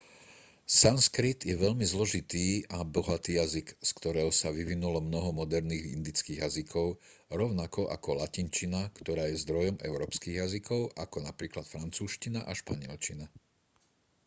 [0.81, 6.87] sanskrit je veľmi zložitý a bohatý jazyk z ktorého sa vyvinulo mnoho moderných indických jazykov
[7.39, 13.25] rovnako ako latinčina ktorá je zdrojom európskych jazykov ako napríklad francúzština a španielčina